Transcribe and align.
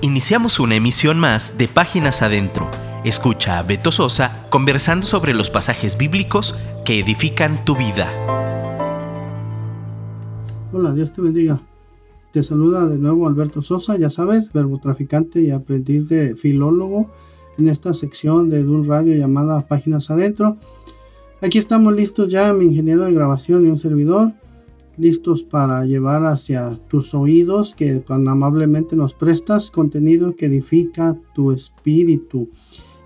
Iniciamos 0.00 0.60
una 0.60 0.76
emisión 0.76 1.18
más 1.18 1.58
de 1.58 1.66
Páginas 1.66 2.22
Adentro. 2.22 2.70
Escucha 3.04 3.58
a 3.58 3.64
Beto 3.64 3.90
Sosa 3.90 4.46
conversando 4.48 5.04
sobre 5.04 5.34
los 5.34 5.50
pasajes 5.50 5.98
bíblicos 5.98 6.54
que 6.84 7.00
edifican 7.00 7.64
tu 7.64 7.74
vida. 7.74 8.08
Hola, 10.72 10.92
Dios 10.92 11.12
te 11.12 11.20
bendiga. 11.20 11.60
Te 12.30 12.44
saluda 12.44 12.86
de 12.86 12.96
nuevo 12.96 13.26
Alberto 13.26 13.60
Sosa, 13.60 13.96
ya 13.96 14.08
sabes, 14.08 14.52
verbo 14.52 14.78
traficante 14.78 15.40
y 15.40 15.50
aprendiz 15.50 16.08
de 16.08 16.36
filólogo 16.36 17.10
en 17.58 17.68
esta 17.68 17.92
sección 17.92 18.50
de 18.50 18.62
un 18.62 18.86
radio 18.86 19.16
llamada 19.16 19.66
Páginas 19.66 20.12
Adentro. 20.12 20.58
Aquí 21.42 21.58
estamos 21.58 21.92
listos 21.92 22.28
ya, 22.30 22.52
mi 22.52 22.66
ingeniero 22.66 23.02
de 23.02 23.14
grabación 23.14 23.66
y 23.66 23.70
un 23.70 23.80
servidor, 23.80 24.30
listos 24.98 25.42
para 25.42 25.84
llevar 25.84 26.26
hacia 26.26 26.74
tus 26.88 27.14
oídos 27.14 27.74
que 27.74 27.96
tan 27.96 28.28
amablemente 28.28 28.96
nos 28.96 29.14
prestas 29.14 29.70
contenido 29.70 30.34
que 30.36 30.46
edifica 30.46 31.16
tu 31.34 31.52
espíritu. 31.52 32.48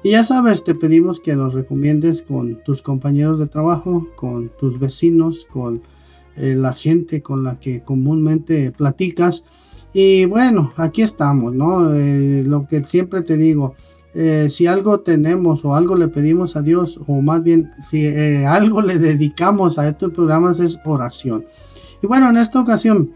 Y 0.03 0.11
ya 0.11 0.25
sabes, 0.25 0.65
te 0.65 0.75
pedimos 0.75 1.21
que 1.21 1.37
nos 1.37 1.55
recomiendes 1.55 2.23
con 2.23 2.63
tus 2.65 2.83
compañeros 2.83 3.39
de 3.39 3.47
trabajo, 3.47 4.09
con 4.17 4.51
tus 4.59 4.81
vecinos, 4.81 5.47
con 5.51 5.83
eh, 6.37 6.55
la 6.57 6.73
gente 6.73 7.23
con 7.23 7.45
la 7.45 7.61
que 7.61 7.83
comúnmente 7.83 8.73
platicas. 8.73 9.45
Y 9.93 10.25
bueno, 10.25 10.73
aquí 10.77 11.03
estamos, 11.03 11.55
¿no? 11.55 11.95
Eh, 11.95 12.43
lo 12.45 12.67
que 12.67 12.83
siempre 12.85 13.23
te 13.23 13.37
digo, 13.37 13.75
eh, 14.15 14.49
si 14.51 14.67
algo 14.67 15.01
tenemos 15.01 15.65
o 15.65 15.75
algo 15.75 15.97
le 15.97 16.09
pedimos 16.09 16.57
a 16.57 16.63
Dios, 16.63 17.01
o 17.07 17.21
más 17.21 17.43
bien 17.43 17.71
si 17.83 18.07
algo 18.45 18.83
le 18.83 18.99
dedicamos 18.99 19.79
a 19.79 19.89
estos 19.89 20.13
programas 20.13 20.61
es 20.61 20.81
oración. 20.85 21.45
Y 22.03 22.07
bueno, 22.07 22.29
en 22.31 22.37
esta 22.37 22.61
ocasión 22.61 23.15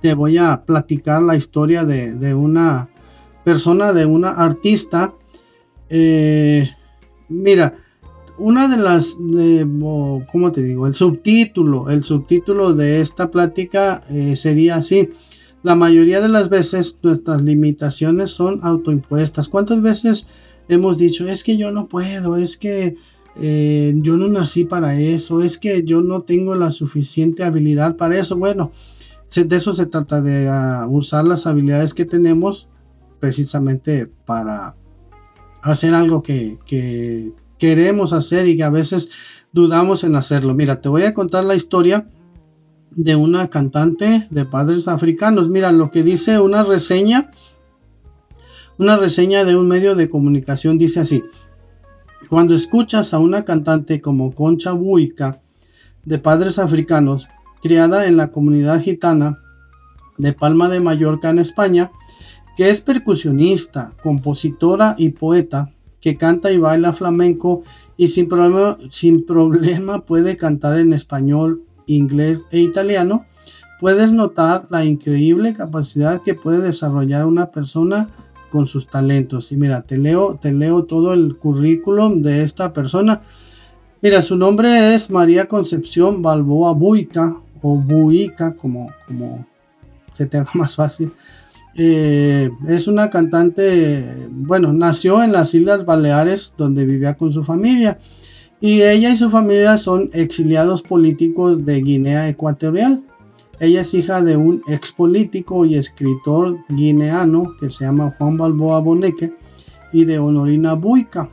te 0.00 0.14
voy 0.14 0.38
a 0.38 0.64
platicar 0.64 1.22
la 1.22 1.36
historia 1.36 1.84
de, 1.84 2.34
una 2.34 2.88
persona, 3.44 3.92
de 3.92 4.06
una 4.06 4.30
artista. 4.30 5.14
Eh, 5.88 6.68
mira, 7.28 7.74
una 8.38 8.68
de 8.68 8.76
las, 8.76 9.16
¿cómo 10.32 10.52
te 10.52 10.62
digo? 10.62 10.86
El 10.86 10.94
subtítulo, 10.94 11.90
el 11.90 12.04
subtítulo 12.04 12.74
de 12.74 13.00
esta 13.00 13.30
plática 13.30 14.02
eh, 14.10 14.36
sería 14.36 14.76
así. 14.76 15.10
La 15.64 15.74
mayoría 15.74 16.20
de 16.20 16.28
las 16.28 16.50
veces 16.50 17.00
nuestras 17.02 17.42
limitaciones 17.42 18.30
son 18.30 18.60
autoimpuestas. 18.62 19.48
¿Cuántas 19.48 19.82
veces 19.82 20.28
hemos 20.68 20.98
dicho, 20.98 21.26
es 21.26 21.42
que 21.42 21.56
yo 21.56 21.70
no 21.70 21.88
puedo, 21.88 22.36
es 22.36 22.56
que 22.56 22.96
eh, 23.36 23.94
yo 23.96 24.16
no 24.16 24.28
nací 24.28 24.64
para 24.64 24.98
eso, 25.00 25.40
es 25.40 25.58
que 25.58 25.82
yo 25.84 26.02
no 26.02 26.20
tengo 26.20 26.54
la 26.54 26.70
suficiente 26.70 27.44
habilidad 27.44 27.96
para 27.96 28.18
eso. 28.18 28.36
Bueno, 28.36 28.72
de 29.34 29.56
eso 29.56 29.74
se 29.74 29.86
trata, 29.86 30.20
de 30.20 30.48
ah, 30.48 30.86
usar 30.88 31.24
las 31.24 31.46
habilidades 31.46 31.94
que 31.94 32.04
tenemos 32.04 32.68
precisamente 33.18 34.06
para 34.26 34.76
hacer 35.62 35.94
algo 35.94 36.22
que, 36.22 36.58
que 36.66 37.32
queremos 37.58 38.12
hacer 38.12 38.46
y 38.46 38.58
que 38.58 38.64
a 38.64 38.70
veces 38.70 39.10
dudamos 39.52 40.04
en 40.04 40.14
hacerlo. 40.14 40.54
Mira, 40.54 40.82
te 40.82 40.90
voy 40.90 41.04
a 41.04 41.14
contar 41.14 41.44
la 41.44 41.54
historia 41.54 42.06
de 42.96 43.16
una 43.16 43.48
cantante 43.48 44.26
de 44.30 44.44
padres 44.44 44.88
africanos. 44.88 45.48
Mira, 45.48 45.72
lo 45.72 45.90
que 45.90 46.02
dice 46.02 46.40
una 46.40 46.62
reseña, 46.62 47.30
una 48.78 48.96
reseña 48.96 49.44
de 49.44 49.56
un 49.56 49.68
medio 49.68 49.94
de 49.94 50.10
comunicación 50.10 50.78
dice 50.78 51.00
así. 51.00 51.24
Cuando 52.28 52.54
escuchas 52.54 53.14
a 53.14 53.18
una 53.18 53.44
cantante 53.44 54.00
como 54.00 54.34
Concha 54.34 54.72
Buica, 54.72 55.40
de 56.04 56.18
padres 56.18 56.58
africanos, 56.58 57.28
criada 57.62 58.06
en 58.06 58.16
la 58.16 58.28
comunidad 58.28 58.80
gitana 58.80 59.38
de 60.18 60.32
Palma 60.32 60.68
de 60.68 60.80
Mallorca 60.80 61.30
en 61.30 61.38
España, 61.38 61.90
que 62.56 62.70
es 62.70 62.80
percusionista, 62.80 63.92
compositora 64.02 64.94
y 64.98 65.10
poeta, 65.10 65.72
que 66.00 66.16
canta 66.16 66.52
y 66.52 66.58
baila 66.58 66.92
flamenco 66.92 67.62
y 67.96 68.08
sin 68.08 68.28
problema, 68.28 68.78
sin 68.90 69.24
problema 69.24 70.04
puede 70.04 70.36
cantar 70.36 70.78
en 70.78 70.92
español, 70.92 71.62
inglés 71.86 72.46
e 72.50 72.60
italiano, 72.60 73.26
puedes 73.80 74.12
notar 74.12 74.66
la 74.70 74.84
increíble 74.84 75.54
capacidad 75.54 76.22
que 76.22 76.34
puede 76.34 76.60
desarrollar 76.60 77.26
una 77.26 77.50
persona 77.50 78.08
con 78.50 78.66
sus 78.66 78.86
talentos. 78.86 79.52
Y 79.52 79.56
mira, 79.56 79.82
te 79.82 79.98
leo, 79.98 80.38
te 80.40 80.52
leo 80.52 80.84
todo 80.84 81.12
el 81.12 81.36
currículum 81.36 82.22
de 82.22 82.42
esta 82.42 82.72
persona. 82.72 83.22
Mira, 84.00 84.22
su 84.22 84.36
nombre 84.36 84.94
es 84.94 85.10
María 85.10 85.46
Concepción 85.48 86.22
Balboa 86.22 86.72
Buica 86.72 87.36
o 87.62 87.76
Buica, 87.76 88.54
como, 88.54 88.92
como 89.06 89.46
se 90.14 90.26
te 90.26 90.38
haga 90.38 90.50
más 90.54 90.76
fácil. 90.76 91.12
Eh, 91.76 92.48
es 92.68 92.86
una 92.86 93.10
cantante, 93.10 94.28
bueno, 94.30 94.72
nació 94.72 95.22
en 95.22 95.32
las 95.32 95.54
Islas 95.54 95.84
Baleares 95.84 96.54
donde 96.56 96.86
vivía 96.86 97.14
con 97.14 97.32
su 97.32 97.42
familia 97.42 97.98
y 98.64 98.80
ella 98.80 99.10
y 99.10 99.16
su 99.18 99.28
familia 99.28 99.76
son 99.76 100.08
exiliados 100.14 100.80
políticos 100.80 101.66
de 101.66 101.82
Guinea 101.82 102.30
Ecuatorial. 102.30 103.04
Ella 103.60 103.82
es 103.82 103.92
hija 103.92 104.22
de 104.22 104.38
un 104.38 104.62
ex 104.68 104.90
político 104.90 105.66
y 105.66 105.74
escritor 105.74 106.56
guineano 106.70 107.54
que 107.60 107.68
se 107.68 107.84
llama 107.84 108.14
Juan 108.16 108.38
Balboa 108.38 108.80
Boneque 108.80 109.34
y 109.92 110.06
de 110.06 110.18
Honorina 110.18 110.72
Buica. 110.72 111.28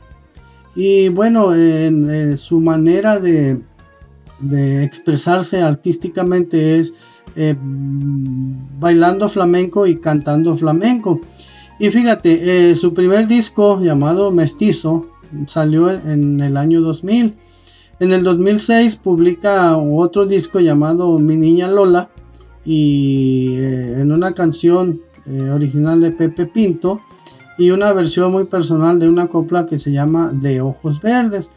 Y 0.76 1.08
bueno, 1.08 1.54
en, 1.54 2.36
su 2.36 2.60
manera 2.60 3.18
de, 3.18 3.62
expresarse 4.84 5.62
artísticamente 5.62 6.80
es 6.80 6.94
eh, 7.34 7.56
bailando 8.78 9.30
flamenco 9.30 9.86
y 9.86 9.96
cantando 9.96 10.54
flamenco. 10.54 11.18
Y 11.78 11.88
fíjate, 11.88 12.72
eh, 12.72 12.76
su 12.76 12.92
primer 12.92 13.26
disco 13.26 13.80
llamado 13.80 14.30
Mestizo 14.30 15.11
salió 15.46 15.90
en 15.90 16.40
el 16.40 16.56
año 16.56 16.80
2000 16.80 17.36
en 18.02 18.12
el 18.12 18.24
2006 18.24 18.96
publica 18.96 19.76
otro 19.76 20.26
disco 20.26 20.58
llamado 20.58 21.20
Mi 21.20 21.36
Niña 21.36 21.68
Lola 21.68 22.10
y 22.64 23.54
eh, 23.54 24.00
en 24.00 24.10
una 24.10 24.32
canción 24.32 25.02
eh, 25.24 25.50
original 25.50 26.00
de 26.00 26.10
Pepe 26.10 26.46
Pinto 26.46 27.00
y 27.58 27.70
una 27.70 27.92
versión 27.92 28.32
muy 28.32 28.42
personal 28.46 28.98
de 28.98 29.08
una 29.08 29.28
copla 29.28 29.66
que 29.66 29.78
se 29.78 29.92
llama 29.92 30.32
De 30.32 30.60
Ojos 30.60 31.00
Verdes. 31.00 31.52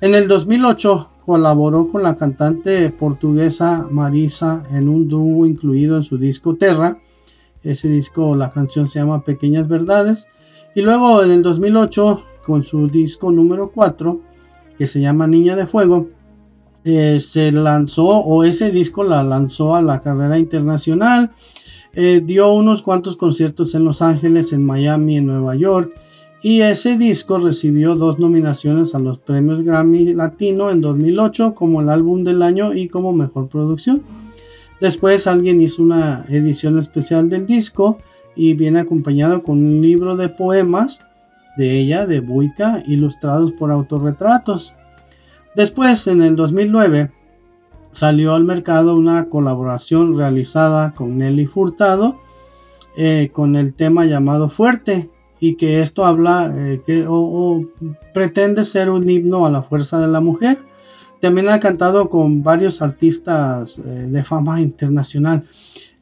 En 0.00 0.16
el 0.16 0.26
2008 0.26 1.08
colaboró 1.24 1.86
con 1.86 2.02
la 2.02 2.16
cantante 2.16 2.90
portuguesa 2.90 3.86
Marisa 3.88 4.64
en 4.72 4.88
un 4.88 5.06
dúo 5.06 5.46
incluido 5.46 5.98
en 5.98 6.02
su 6.02 6.18
disco 6.18 6.56
Terra. 6.56 6.98
Ese 7.62 7.88
disco, 7.88 8.34
la 8.34 8.50
canción 8.50 8.88
se 8.88 8.98
llama 8.98 9.24
Pequeñas 9.24 9.68
Verdades. 9.68 10.30
Y 10.74 10.80
luego 10.80 11.22
en 11.22 11.30
el 11.30 11.42
2008 11.42 12.24
con 12.44 12.64
su 12.64 12.88
disco 12.88 13.30
número 13.30 13.70
4 13.72 14.20
que 14.80 14.86
se 14.86 15.00
llama 15.00 15.26
Niña 15.26 15.56
de 15.56 15.66
Fuego, 15.66 16.08
eh, 16.84 17.20
se 17.20 17.52
lanzó 17.52 18.06
o 18.06 18.44
ese 18.44 18.70
disco 18.70 19.04
la 19.04 19.22
lanzó 19.22 19.74
a 19.74 19.82
la 19.82 20.00
carrera 20.00 20.38
internacional. 20.38 21.32
Eh, 21.92 22.22
dio 22.24 22.52
unos 22.54 22.80
cuantos 22.80 23.16
conciertos 23.16 23.74
en 23.74 23.84
Los 23.84 24.00
Ángeles, 24.00 24.54
en 24.54 24.64
Miami, 24.64 25.18
en 25.18 25.26
Nueva 25.26 25.54
York. 25.54 25.92
Y 26.42 26.62
ese 26.62 26.96
disco 26.96 27.38
recibió 27.38 27.94
dos 27.94 28.18
nominaciones 28.18 28.94
a 28.94 28.98
los 28.98 29.18
premios 29.18 29.62
Grammy 29.62 30.14
Latino 30.14 30.70
en 30.70 30.80
2008 30.80 31.54
como 31.54 31.82
el 31.82 31.90
álbum 31.90 32.24
del 32.24 32.42
año 32.42 32.72
y 32.72 32.88
como 32.88 33.12
mejor 33.12 33.48
producción. 33.48 34.02
Después 34.80 35.26
alguien 35.26 35.60
hizo 35.60 35.82
una 35.82 36.24
edición 36.30 36.78
especial 36.78 37.28
del 37.28 37.46
disco 37.46 37.98
y 38.34 38.54
viene 38.54 38.78
acompañado 38.78 39.42
con 39.42 39.58
un 39.58 39.82
libro 39.82 40.16
de 40.16 40.30
poemas 40.30 41.04
de 41.60 41.78
ella, 41.78 42.06
de 42.06 42.20
Buica, 42.20 42.82
ilustrados 42.86 43.52
por 43.52 43.70
autorretratos. 43.70 44.72
Después, 45.54 46.06
en 46.06 46.22
el 46.22 46.34
2009, 46.34 47.10
salió 47.92 48.34
al 48.34 48.44
mercado 48.44 48.96
una 48.96 49.28
colaboración 49.28 50.16
realizada 50.16 50.94
con 50.94 51.18
Nelly 51.18 51.46
Furtado 51.46 52.18
eh, 52.96 53.30
con 53.32 53.56
el 53.56 53.74
tema 53.74 54.06
llamado 54.06 54.48
Fuerte 54.48 55.10
y 55.38 55.56
que 55.56 55.82
esto 55.82 56.06
habla 56.06 56.50
eh, 56.56 56.80
que, 56.86 57.04
o, 57.06 57.62
pretende 58.14 58.64
ser 58.64 58.88
un 58.88 59.08
himno 59.08 59.44
a 59.44 59.50
la 59.50 59.62
fuerza 59.62 60.00
de 60.00 60.08
la 60.08 60.20
mujer. 60.20 60.58
También 61.20 61.50
ha 61.50 61.60
cantado 61.60 62.08
con 62.08 62.42
varios 62.42 62.80
artistas 62.80 63.78
eh, 63.78 63.82
de 63.82 64.24
fama 64.24 64.62
internacional. 64.62 65.44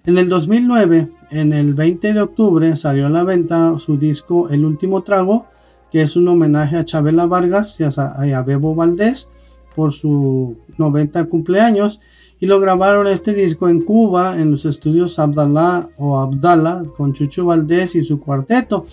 En 0.07 0.19
el 0.19 0.29
2009 0.29 1.11
en 1.31 1.53
el 1.53 1.75
20 1.75 2.13
de 2.15 2.21
octubre 2.21 2.77
salió 2.77 3.07
a 3.07 3.11
la 3.11 3.25
venta 3.25 3.79
su 3.79 3.99
disco 3.99 4.49
El 4.49 4.65
último 4.65 5.03
trago, 5.03 5.47
que 5.91 6.03
es 6.03 6.17
un 6.17 6.29
homenaje 6.29 6.77
a 6.77 6.85
Chabela 6.85 7.27
Vargas 7.27 7.79
y 7.81 7.85
a, 8.33 8.43
Bebo 8.43 8.75
Valdés 8.75 9.31
por 9.75 9.93
su 9.93 10.57
90 10.77 11.25
cumpleaños 11.25 12.01
y 12.41 12.47
lo 12.47 12.61
grabaron 12.61 13.07
este 13.07 13.35
disco 13.35 13.69
en 13.69 13.81
Cuba 13.81 14.41
en 14.41 14.51
los 14.51 14.65
estudios 14.65 15.19
Abdallah 15.19 15.89
o 15.97 16.19
Abdala 16.19 16.85
con 16.97 17.13
Chucho 17.13 17.47
Valdés 17.47 17.95
y 17.95 18.05
su 18.05 18.21
cuarteto 18.21 18.87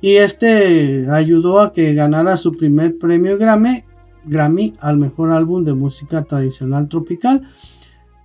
y 0.00 0.16
este 0.16 1.06
ayudó 1.10 1.60
a 1.60 1.72
que 1.72 1.94
ganara 1.94 2.36
su 2.36 2.52
primer 2.52 2.98
premio 2.98 3.36
Grammy, 3.36 3.84
Grammy 4.24 4.74
al 4.80 4.96
mejor 4.96 5.30
álbum 5.30 5.64
de 5.64 5.74
música 5.74 6.22
tradicional 6.22 6.88
tropical. 6.88 7.42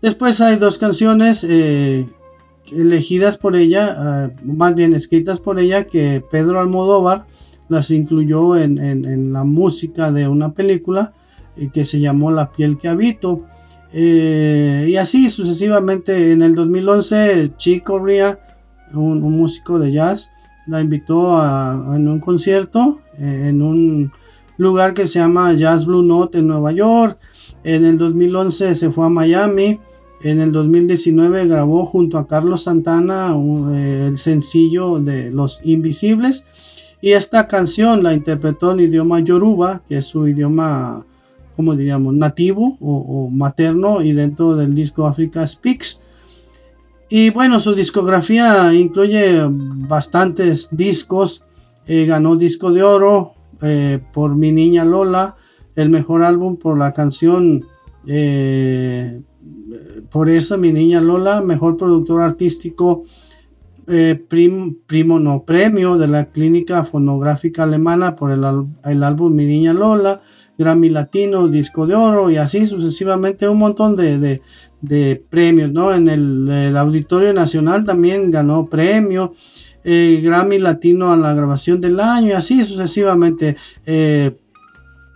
Después 0.02 0.40
hay 0.40 0.56
dos 0.58 0.78
canciones 0.78 1.44
eh, 1.44 2.08
elegidas 2.72 3.38
por 3.38 3.56
ella, 3.56 4.28
eh, 4.28 4.36
más 4.44 4.76
bien 4.76 4.94
escritas 4.94 5.40
por 5.40 5.60
ella, 5.60 5.86
que 5.86 6.24
Pedro 6.32 6.60
Almodóvar 6.60 7.26
las 7.70 7.92
incluyó 7.92 8.56
en, 8.56 9.34
la 9.34 9.44
música 9.44 10.12
de 10.12 10.28
una 10.28 10.54
película 10.54 11.14
eh, 11.58 11.70
que 11.74 11.86
se 11.86 12.00
llamó 12.00 12.32
La 12.32 12.52
piel 12.52 12.78
que 12.78 12.88
habito. 12.88 13.46
Eh, 13.94 14.88
y 14.90 14.98
así 14.98 15.30
sucesivamente, 15.30 16.32
en 16.32 16.42
el 16.42 16.56
2011, 16.56 17.54
Chico 17.58 18.00
Ria, 18.00 18.40
un, 18.94 19.22
músico 19.22 19.80
de 19.80 19.92
jazz, 19.92 20.32
la 20.68 20.82
invitó 20.82 21.38
a, 21.38 21.94
en 21.96 22.08
un 22.08 22.20
concierto 22.20 23.00
en 23.18 23.62
un 23.62 24.12
lugar 24.58 24.94
que 24.94 25.08
se 25.08 25.20
llama 25.20 25.54
Jazz 25.54 25.86
Blue 25.86 26.04
Note 26.04 26.40
en 26.40 26.48
Nueva 26.48 26.72
York. 26.72 27.18
En 27.64 27.86
el 27.86 27.98
2011 27.98 28.76
se 28.76 28.92
fue 28.92 29.06
a 29.06 29.10
Miami. 29.10 29.80
En 30.22 30.42
el 30.42 30.52
2019 30.52 31.48
grabó 31.48 31.86
junto 31.86 32.18
a 32.18 32.28
Carlos 32.28 32.64
Santana 32.64 33.36
eh, 33.74 34.06
el 34.08 34.18
sencillo 34.18 35.00
de 35.00 35.32
Los 35.32 35.62
Invisibles. 35.64 36.46
Y 37.02 37.12
esta 37.12 37.48
canción 37.48 38.04
la 38.04 38.14
interpretó 38.14 38.72
en 38.72 38.80
idioma 38.80 39.20
yoruba, 39.20 39.82
que 39.88 39.98
es 39.98 40.06
su 40.06 40.28
idioma, 40.28 41.06
como 41.56 41.76
diríamos, 41.76 42.14
nativo 42.14 42.78
o, 42.80 43.30
materno, 43.32 44.02
y 44.02 44.14
dentro 44.14 44.56
del 44.56 44.74
disco 44.74 45.06
Africa 45.06 45.46
Speaks. 45.46 46.02
Y 47.10 47.30
bueno, 47.30 47.60
su 47.60 47.76
discografía 47.76 48.74
incluye 48.74 49.42
bastantes 49.50 50.70
discos. 50.72 51.44
Eh, 51.88 52.06
ganó 52.06 52.36
disco 52.36 52.72
de 52.72 52.82
oro 52.82 53.34
eh, 53.62 54.00
por 54.14 54.36
Mi 54.36 54.52
Niña 54.52 54.84
Lola, 54.84 55.36
el 55.76 55.90
mejor 55.90 56.24
álbum 56.24 56.58
por 56.58 56.78
la 56.78 56.94
canción 56.94 57.64
por 60.12 60.30
eso 60.30 60.58
mi 60.58 60.72
niña 60.72 61.02
Lola, 61.02 61.42
mejor 61.42 61.78
productor 61.78 62.22
artístico, 62.22 63.04
eh, 63.88 64.20
primo 64.88 65.20
no, 65.20 65.44
premio 65.44 65.98
de 65.98 66.08
la 66.08 66.26
clínica 66.26 66.84
fonográfica 66.84 67.64
alemana 67.64 68.16
por 68.16 68.32
el, 68.32 68.44
álbum 69.04 69.36
Mi 69.36 69.46
niña 69.46 69.74
Lola, 69.74 70.22
Grammy 70.58 70.90
Latino, 70.90 71.48
disco 71.48 71.86
de 71.86 71.96
oro 71.96 72.32
y 72.32 72.38
así 72.38 72.66
sucesivamente 72.66 73.48
un 73.48 73.60
montón 73.60 73.96
de, 73.96 74.42
premios, 75.30 75.72
¿no? 75.72 75.94
En 75.94 76.10
el, 76.10 76.76
Auditorio 76.78 77.34
Nacional 77.34 77.86
también 77.86 78.32
ganó 78.32 78.68
premio. 78.68 79.34
Eh, 79.84 80.20
Grammy 80.24 80.58
Latino 80.58 81.12
a 81.12 81.18
la 81.18 81.36
grabación 81.36 81.80
del 81.80 82.00
año 82.00 82.30
y 82.30 82.32
así 82.32 82.66
sucesivamente. 82.66 83.56
Eh, 83.86 84.36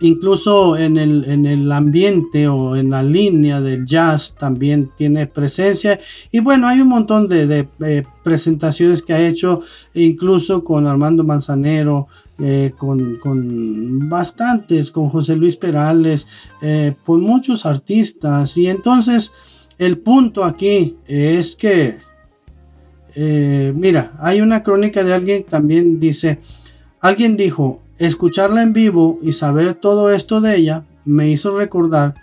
incluso 0.00 0.76
en 0.76 0.96
el, 0.96 1.24
en 1.26 1.46
el 1.46 1.70
ambiente 1.70 2.48
o 2.48 2.74
en 2.74 2.90
la 2.90 3.02
línea 3.02 3.60
del 3.60 3.86
jazz 3.86 4.34
también 4.38 4.90
tiene 4.96 5.26
presencia. 5.26 6.00
Y 6.32 6.40
bueno 6.40 6.66
hay 6.66 6.80
un 6.80 6.88
montón 6.88 7.28
de, 7.28 7.68
eh, 7.84 8.02
presentaciones 8.24 9.02
que 9.02 9.12
ha 9.12 9.26
hecho 9.26 9.62
incluso 9.94 10.64
con 10.64 10.86
Armando 10.86 11.22
Manzanero 11.22 12.08
eh, 12.38 12.72
con, 12.78 14.08
bastantes 14.08 14.90
con 14.90 15.10
José 15.10 15.36
Luis 15.36 15.56
Perales 15.56 16.26
eh, 16.62 16.94
con 17.04 17.20
muchos 17.20 17.66
artistas. 17.66 18.56
Y 18.56 18.68
entonces 18.68 19.32
el 19.78 19.98
punto 19.98 20.44
aquí 20.44 20.96
es 21.06 21.56
que 21.56 21.98
mira 23.74 24.12
hay 24.20 24.40
una 24.40 24.62
crónica 24.62 25.02
de 25.02 25.12
alguien 25.12 25.42
también 25.42 25.98
dice 25.98 26.38
alguien 27.00 27.36
dijo 27.36 27.82
Escucharla 28.00 28.62
en 28.62 28.72
vivo 28.72 29.18
y 29.20 29.32
saber 29.32 29.74
todo 29.74 30.10
esto 30.10 30.40
de 30.40 30.56
ella 30.56 30.86
me 31.04 31.28
hizo 31.28 31.54
recordar 31.54 32.14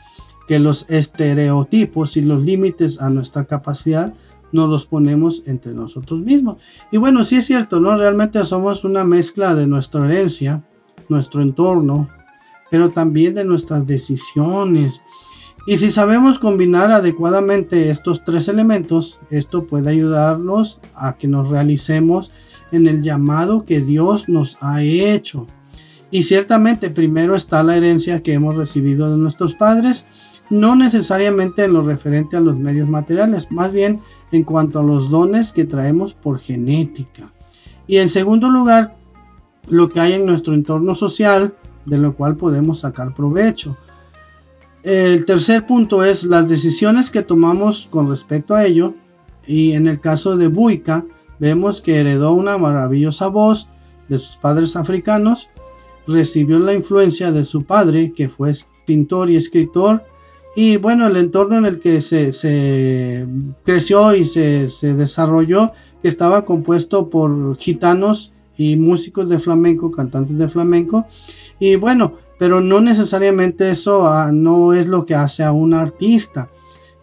que 0.48 0.58
los 0.58 0.90
estereotipos 0.90 2.18
y 2.18 2.22
los 2.22 2.42
límites 2.42 3.00
a 3.00 3.12
nuestra 3.12 3.46
capacidad 3.46 4.16
nos 4.52 4.70
los 4.70 4.88
ponemos 4.88 5.44
entre 5.46 5.74
nosotros 5.74 6.22
mismos. 6.22 6.64
Y 6.92 6.98
bueno, 6.98 7.24
sí 7.24 7.36
es 7.36 7.46
cierto, 7.46 7.80
¿no? 7.80 7.96
Realmente 7.96 8.44
somos 8.44 8.84
una 8.86 9.04
mezcla 9.04 9.54
de 9.54 9.68
nuestra 9.68 10.04
herencia, 10.06 10.64
nuestro 11.10 11.44
entorno, 11.44 12.10
pero 12.72 12.90
también 12.90 13.36
de 13.36 13.46
nuestras 13.46 13.86
decisiones. 13.86 15.04
Y 15.68 15.78
si 15.78 15.92
sabemos 15.92 16.40
combinar 16.40 16.92
adecuadamente 16.92 17.92
estos 17.92 18.24
tres 18.24 18.48
elementos, 18.48 19.20
esto 19.30 19.68
puede 19.68 19.92
ayudarnos 19.92 20.82
a 20.96 21.18
que 21.18 21.28
nos 21.28 21.50
realicemos 21.50 22.32
en 22.72 22.88
el 22.88 23.04
llamado 23.04 23.64
que 23.64 23.82
Dios 23.82 24.28
nos 24.28 24.58
ha 24.60 24.82
hecho. 24.82 25.46
Y 26.10 26.24
ciertamente 26.24 26.90
primero 26.90 27.36
está 27.36 27.64
la 27.64 27.76
herencia 27.76 28.24
que 28.24 28.34
hemos 28.34 28.56
recibido 28.56 29.12
de 29.12 29.18
nuestros 29.18 29.56
padres, 29.56 30.06
no 30.50 30.76
necesariamente 30.76 31.66
en 31.66 31.74
lo 31.74 31.82
referente 31.82 32.38
a 32.38 32.42
los 32.42 32.58
medios 32.58 32.88
materiales, 32.88 33.52
más 33.52 33.72
bien 33.72 34.02
en 34.32 34.44
cuanto 34.44 34.80
a 34.80 34.84
los 34.84 35.10
dones 35.10 35.52
que 35.52 35.66
traemos 35.66 36.14
por 36.14 36.40
genética. 36.40 37.34
Y 37.88 37.98
en 37.98 38.08
segundo 38.08 38.50
lugar, 38.50 38.96
lo 39.68 39.90
que 39.90 40.00
hay 40.00 40.14
en 40.14 40.26
nuestro 40.26 40.54
entorno 40.54 40.96
social, 40.96 41.54
de 41.86 41.98
lo 41.98 42.16
cual 42.16 42.38
podemos 42.38 42.80
sacar 42.80 43.14
provecho. 43.14 43.78
El 44.84 45.26
tercer 45.26 45.66
punto 45.66 46.04
es 46.04 46.24
las 46.24 46.48
decisiones 46.48 47.10
que 47.10 47.24
tomamos 47.24 47.88
con 47.90 48.08
respecto 48.08 48.56
a 48.56 48.66
ello. 48.66 48.94
Y 49.46 49.74
en 49.74 49.88
el 49.88 50.00
caso 50.00 50.38
de 50.38 50.48
Buika, 50.48 51.06
vemos 51.40 51.82
que 51.82 52.00
heredó 52.00 52.34
una 52.34 52.58
maravillosa 52.58 53.28
voz 53.28 53.70
de 54.08 54.20
sus 54.20 54.38
padres 54.38 54.76
africanos 54.76 55.50
recibió 56.08 56.60
la 56.60 56.74
influencia 56.74 57.32
de 57.32 57.46
su 57.46 57.64
padre, 57.64 58.14
que 58.14 58.30
fue 58.30 58.54
pintor 58.86 59.30
y 59.30 59.36
escritor, 59.36 60.04
y 60.56 60.78
bueno, 60.78 61.06
el 61.06 61.18
entorno 61.18 61.58
en 61.58 61.66
el 61.66 61.80
que 61.80 62.02
se, 62.02 63.28
creció 63.64 64.16
y 64.16 64.26
se, 64.26 64.68
desarrolló, 64.96 65.72
que 66.02 66.08
estaba 66.08 66.46
compuesto 66.46 67.10
por 67.10 67.58
gitanos 67.58 68.34
y 68.58 68.76
músicos 68.76 69.30
de 69.30 69.38
flamenco, 69.38 69.92
cantantes 69.92 70.38
de 70.38 70.50
flamenco, 70.50 71.06
y 71.60 71.76
bueno, 71.76 72.14
pero 72.40 72.62
no 72.62 72.82
necesariamente 72.82 73.70
eso 73.70 74.08
ah, 74.08 74.32
no 74.32 74.74
es 74.74 74.88
lo 74.88 75.06
que 75.06 75.16
hace 75.16 75.44
a 75.44 75.52
un 75.52 75.74
artista. 75.74 76.50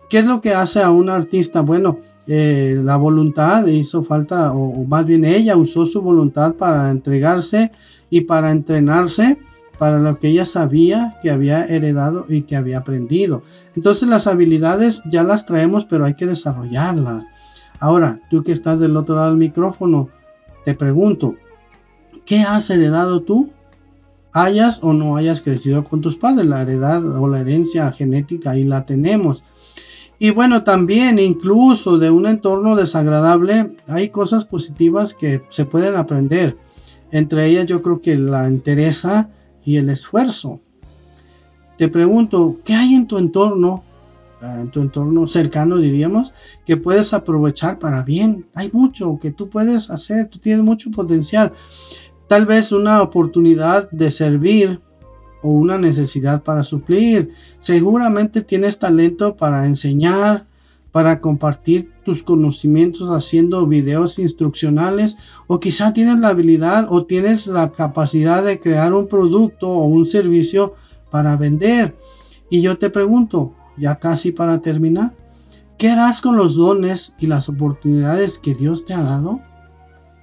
¿Qué 0.08 0.18
es 0.18 0.26
lo 0.26 0.40
que 0.40 0.54
hace 0.54 0.82
a 0.82 0.90
un 0.90 1.08
artista? 1.08 1.60
Bueno, 1.60 1.98
eh, 2.26 2.80
la 2.82 2.96
voluntad 2.96 3.66
hizo 3.66 4.02
falta, 4.02 4.52
o, 4.54 4.84
más 4.84 5.04
bien 5.04 5.24
ella 5.24 5.56
usó 5.56 5.86
su 5.86 6.00
voluntad 6.00 6.54
para 6.54 6.90
entregarse 6.90 7.70
y 8.10 8.22
para 8.22 8.50
entrenarse 8.50 9.38
para 9.78 9.98
lo 9.98 10.18
que 10.18 10.28
ella 10.28 10.44
sabía 10.44 11.18
que 11.22 11.30
había 11.30 11.64
heredado 11.66 12.26
y 12.28 12.42
que 12.42 12.56
había 12.56 12.78
aprendido. 12.78 13.42
Entonces 13.74 14.08
las 14.08 14.26
habilidades 14.26 15.02
ya 15.10 15.22
las 15.22 15.46
traemos, 15.46 15.84
pero 15.84 16.04
hay 16.04 16.14
que 16.14 16.26
desarrollarlas. 16.26 17.24
Ahora, 17.80 18.20
tú 18.30 18.42
que 18.42 18.52
estás 18.52 18.80
del 18.80 18.96
otro 18.96 19.16
lado 19.16 19.30
del 19.30 19.38
micrófono, 19.38 20.08
te 20.64 20.74
pregunto, 20.74 21.34
¿qué 22.24 22.40
has 22.40 22.70
heredado 22.70 23.22
tú? 23.22 23.50
Hayas 24.32 24.80
o 24.82 24.92
no 24.92 25.16
hayas 25.16 25.40
crecido 25.40 25.84
con 25.84 26.00
tus 26.00 26.16
padres, 26.16 26.46
la 26.46 26.62
heredad 26.62 27.04
o 27.04 27.28
la 27.28 27.40
herencia 27.40 27.90
genética 27.92 28.52
ahí 28.52 28.64
la 28.64 28.86
tenemos. 28.86 29.44
Y 30.18 30.30
bueno, 30.30 30.62
también 30.62 31.18
incluso 31.18 31.98
de 31.98 32.10
un 32.10 32.26
entorno 32.26 32.76
desagradable 32.76 33.76
hay 33.86 34.08
cosas 34.08 34.44
positivas 34.44 35.14
que 35.14 35.42
se 35.50 35.64
pueden 35.64 35.96
aprender. 35.96 36.56
Entre 37.14 37.46
ellas 37.46 37.66
yo 37.66 37.80
creo 37.80 38.00
que 38.00 38.16
la 38.16 38.48
interesa 38.48 39.30
y 39.64 39.76
el 39.76 39.88
esfuerzo. 39.88 40.58
Te 41.78 41.86
pregunto, 41.86 42.58
¿qué 42.64 42.74
hay 42.74 42.94
en 42.94 43.06
tu 43.06 43.18
entorno, 43.18 43.84
ah, 44.42 44.60
en 44.60 44.72
tu 44.72 44.80
entorno 44.80 45.28
cercano 45.28 45.76
diríamos, 45.76 46.34
que 46.66 46.76
puedes 46.76 47.14
aprovechar 47.14 47.78
para 47.78 48.02
bien? 48.02 48.48
Hay 48.52 48.68
mucho 48.72 49.20
que 49.22 49.30
tú 49.30 49.48
puedes 49.48 49.90
hacer, 49.90 50.26
tú 50.26 50.40
tienes 50.40 50.64
mucho 50.64 50.90
potencial. 50.90 51.52
Tal 52.26 52.46
vez 52.46 52.72
una 52.72 53.00
oportunidad 53.00 53.88
de 53.92 54.10
servir 54.10 54.80
o 55.40 55.52
una 55.52 55.78
necesidad 55.78 56.42
para 56.42 56.64
suplir. 56.64 57.30
Seguramente 57.60 58.42
tienes 58.42 58.80
talento 58.80 59.36
para 59.36 59.66
enseñar, 59.66 60.48
para 60.94 61.20
compartir 61.20 61.90
tus 62.04 62.22
conocimientos 62.22 63.10
haciendo 63.10 63.66
videos 63.66 64.20
instruccionales 64.20 65.16
o 65.48 65.58
quizá 65.58 65.92
tienes 65.92 66.20
la 66.20 66.28
habilidad 66.28 66.86
o 66.88 67.04
tienes 67.04 67.48
la 67.48 67.72
capacidad 67.72 68.44
de 68.44 68.60
crear 68.60 68.94
un 68.94 69.08
producto 69.08 69.68
o 69.68 69.86
un 69.86 70.06
servicio 70.06 70.74
para 71.10 71.36
vender. 71.36 71.96
Y 72.48 72.62
yo 72.62 72.78
te 72.78 72.90
pregunto, 72.90 73.56
ya 73.76 73.96
casi 73.96 74.30
para 74.30 74.62
terminar, 74.62 75.16
¿qué 75.78 75.88
harás 75.88 76.20
con 76.20 76.36
los 76.36 76.54
dones 76.54 77.16
y 77.18 77.26
las 77.26 77.48
oportunidades 77.48 78.38
que 78.38 78.54
Dios 78.54 78.86
te 78.86 78.94
ha 78.94 79.02
dado? 79.02 79.40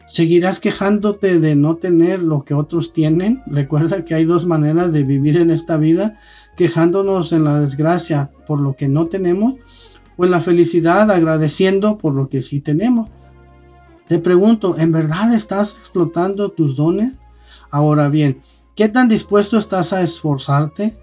¿Seguirás 0.07 0.61
quejándote 0.61 1.41
de 1.41 1.57
no 1.57 1.75
tener 1.75 2.23
lo 2.23 2.45
que 2.45 2.53
otros 2.53 2.93
tienen? 2.93 3.43
Recuerda 3.45 4.05
que 4.05 4.15
hay 4.15 4.23
dos 4.23 4.45
maneras 4.45 4.93
de 4.93 5.03
vivir 5.03 5.35
en 5.35 5.51
esta 5.51 5.75
vida, 5.75 6.17
quejándonos 6.55 7.33
en 7.33 7.43
la 7.43 7.59
desgracia 7.59 8.31
por 8.47 8.61
lo 8.61 8.77
que 8.77 8.87
no 8.87 9.07
tenemos 9.07 9.55
en 10.25 10.31
la 10.31 10.41
felicidad 10.41 11.09
agradeciendo 11.11 11.97
por 11.97 12.13
lo 12.13 12.29
que 12.29 12.41
sí 12.41 12.59
tenemos. 12.59 13.09
Te 14.07 14.19
pregunto, 14.19 14.77
¿en 14.77 14.91
verdad 14.91 15.33
estás 15.33 15.77
explotando 15.79 16.49
tus 16.49 16.75
dones? 16.75 17.19
Ahora 17.69 18.09
bien, 18.09 18.41
¿qué 18.75 18.89
tan 18.89 19.07
dispuesto 19.07 19.57
estás 19.57 19.93
a 19.93 20.01
esforzarte? 20.01 20.93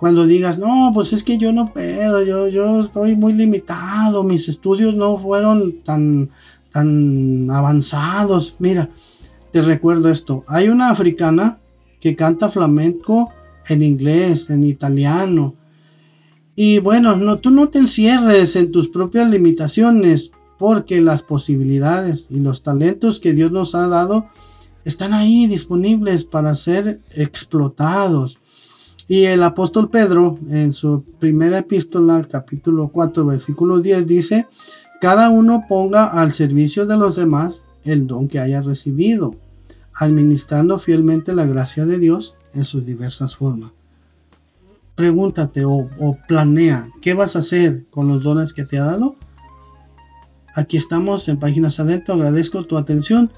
cuando 0.00 0.26
digas, 0.26 0.58
no, 0.58 0.92
pues 0.94 1.12
es 1.12 1.22
que 1.22 1.36
yo 1.36 1.52
no 1.52 1.74
puedo, 1.74 2.24
yo, 2.24 2.48
yo 2.48 2.80
estoy 2.80 3.16
muy 3.16 3.34
limitado, 3.34 4.22
mis 4.22 4.48
estudios 4.48 4.94
no 4.94 5.18
fueron 5.18 5.82
tan, 5.84 6.30
tan 6.72 7.50
avanzados. 7.50 8.56
Mira, 8.58 8.88
te 9.52 9.60
recuerdo 9.60 10.08
esto, 10.08 10.42
hay 10.48 10.70
una 10.70 10.88
africana 10.88 11.60
que 12.00 12.16
canta 12.16 12.48
flamenco 12.48 13.30
en 13.68 13.82
inglés, 13.82 14.48
en 14.48 14.64
italiano. 14.64 15.54
Y 16.62 16.78
bueno, 16.78 17.16
no, 17.16 17.38
tú 17.38 17.48
no 17.48 17.70
te 17.70 17.78
encierres 17.78 18.54
en 18.54 18.70
tus 18.70 18.90
propias 18.90 19.30
limitaciones, 19.30 20.32
porque 20.58 21.00
las 21.00 21.22
posibilidades 21.22 22.26
y 22.28 22.38
los 22.40 22.62
talentos 22.62 23.18
que 23.18 23.32
Dios 23.32 23.50
nos 23.50 23.74
ha 23.74 23.88
dado 23.88 24.26
están 24.84 25.14
ahí 25.14 25.46
disponibles 25.46 26.24
para 26.24 26.54
ser 26.54 27.00
explotados. 27.14 28.36
Y 29.08 29.24
el 29.24 29.42
apóstol 29.42 29.88
Pedro, 29.88 30.38
en 30.50 30.74
su 30.74 31.02
primera 31.18 31.60
epístola, 31.60 32.22
capítulo 32.30 32.88
4, 32.88 33.24
versículo 33.24 33.80
10, 33.80 34.06
dice, 34.06 34.46
cada 35.00 35.30
uno 35.30 35.64
ponga 35.66 36.08
al 36.08 36.34
servicio 36.34 36.84
de 36.84 36.98
los 36.98 37.16
demás 37.16 37.64
el 37.84 38.06
don 38.06 38.28
que 38.28 38.38
haya 38.38 38.60
recibido, 38.60 39.34
administrando 39.94 40.78
fielmente 40.78 41.32
la 41.32 41.46
gracia 41.46 41.86
de 41.86 41.98
Dios 41.98 42.36
en 42.52 42.66
sus 42.66 42.84
diversas 42.84 43.34
formas. 43.34 43.72
Pregúntate 44.94 45.64
o, 45.64 45.88
o 45.98 46.18
planea, 46.28 46.90
¿qué 47.00 47.14
vas 47.14 47.36
a 47.36 47.40
hacer 47.40 47.84
con 47.90 48.08
los 48.08 48.22
dones 48.22 48.52
que 48.52 48.64
te 48.64 48.78
ha 48.78 48.84
dado? 48.84 49.16
Aquí 50.54 50.76
estamos 50.76 51.28
en 51.28 51.38
Páginas 51.38 51.80
Adentro, 51.80 52.14
agradezco 52.14 52.64
tu 52.64 52.76
atención. 52.76 53.32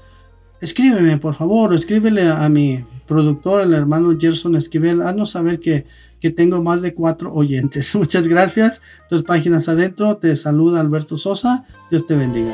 Escríbeme, 0.61 1.17
por 1.17 1.35
favor, 1.35 1.73
escríbele 1.73 2.29
a 2.29 2.47
mi 2.49 2.83
productor, 3.07 3.61
el 3.61 3.73
hermano 3.73 4.17
Gerson 4.19 4.55
Esquivel, 4.55 5.01
haznos 5.01 5.31
saber 5.31 5.59
que, 5.59 5.85
que 6.19 6.31
tengo 6.31 6.61
más 6.63 6.81
de 6.81 6.93
cuatro 6.93 7.33
oyentes. 7.33 7.93
Muchas 7.95 8.27
gracias. 8.27 8.81
Dos 9.09 9.23
páginas 9.23 9.69
adentro, 9.69 10.17
te 10.17 10.35
saluda 10.35 10.79
Alberto 10.79 11.17
Sosa. 11.17 11.65
Dios 11.91 12.07
te 12.07 12.15
bendiga. 12.15 12.53